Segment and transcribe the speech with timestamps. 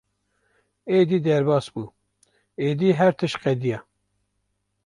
[0.99, 1.85] “Êdî derbas bû,
[2.67, 3.79] êdî her tişt qediya!”